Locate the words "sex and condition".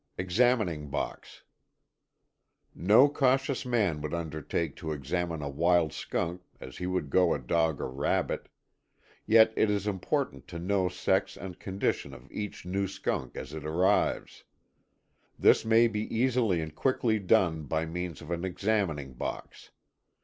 10.89-12.15